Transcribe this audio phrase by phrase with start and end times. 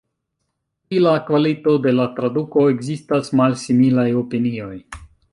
[0.85, 4.73] Pri la kvalito de la traduko ekzistas malsimilaj opinioj.